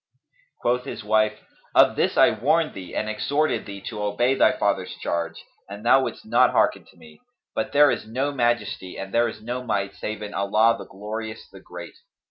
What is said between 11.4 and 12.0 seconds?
the Great!